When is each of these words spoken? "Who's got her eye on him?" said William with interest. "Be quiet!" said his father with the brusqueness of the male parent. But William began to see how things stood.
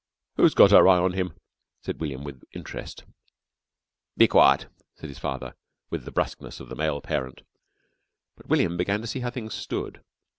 "Who's 0.37 0.55
got 0.55 0.71
her 0.71 0.87
eye 0.87 0.97
on 0.97 1.13
him?" 1.13 1.35
said 1.83 2.01
William 2.01 2.23
with 2.23 2.41
interest. 2.53 3.03
"Be 4.17 4.27
quiet!" 4.27 4.65
said 4.95 5.09
his 5.09 5.19
father 5.19 5.53
with 5.91 6.05
the 6.05 6.11
brusqueness 6.11 6.59
of 6.59 6.69
the 6.69 6.75
male 6.75 7.01
parent. 7.01 7.43
But 8.35 8.47
William 8.49 8.77
began 8.77 9.01
to 9.01 9.07
see 9.07 9.19
how 9.19 9.29
things 9.29 9.53
stood. 9.53 10.01